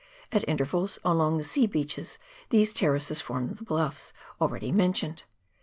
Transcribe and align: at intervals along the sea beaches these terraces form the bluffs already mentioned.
at 0.31 0.43
intervals 0.49 0.97
along 1.05 1.37
the 1.37 1.43
sea 1.43 1.67
beaches 1.67 2.17
these 2.49 2.73
terraces 2.73 3.21
form 3.21 3.53
the 3.53 3.63
bluffs 3.63 4.13
already 4.41 4.71
mentioned. 4.71 5.25